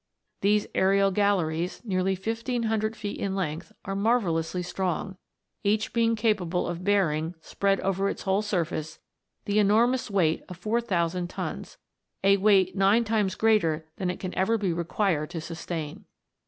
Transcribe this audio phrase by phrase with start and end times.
[0.41, 5.15] These aerial galleries, nearly fifteen hundred feet in length, are marvellously strong,
[5.63, 8.97] each being capable of bearing, spread over its whole surface,
[9.45, 11.77] the enormous weight of 4000 tons
[12.23, 12.77] a weight nine * Dr.
[12.77, 12.77] Lardner.
[12.77, 13.07] 336 THE WONDERFUL LAMP.
[13.29, 16.05] times greater than it can ever be required to sustain.